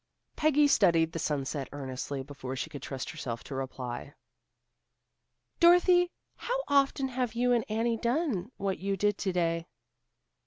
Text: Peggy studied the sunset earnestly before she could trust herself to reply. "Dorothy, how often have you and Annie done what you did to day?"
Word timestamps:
Peggy 0.35 0.67
studied 0.67 1.11
the 1.11 1.19
sunset 1.19 1.69
earnestly 1.71 2.23
before 2.23 2.55
she 2.55 2.71
could 2.71 2.81
trust 2.81 3.11
herself 3.11 3.43
to 3.43 3.53
reply. 3.53 4.15
"Dorothy, 5.59 6.09
how 6.37 6.59
often 6.67 7.07
have 7.09 7.35
you 7.35 7.53
and 7.53 7.63
Annie 7.69 7.97
done 7.97 8.49
what 8.57 8.79
you 8.79 8.97
did 8.97 9.19
to 9.19 9.31
day?" 9.31 9.67